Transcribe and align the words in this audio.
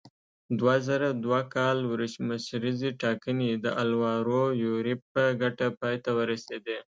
دوه 0.59 0.75
زره 0.87 1.07
دوه 1.25 1.41
کال 1.55 1.77
ولسمشریزې 1.85 2.89
ټاکنې 3.01 3.51
د 3.63 3.65
الوارو 3.83 4.43
یوریب 4.63 4.99
په 5.13 5.23
ګټه 5.41 5.67
پای 5.79 5.95
ته 6.03 6.11
ورسېدې. 6.19 6.77